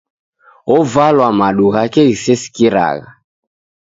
Ovalwa 0.77 1.27
madu 1.39 1.65
ghake 1.73 2.01
ghisesikiragha 2.09 3.09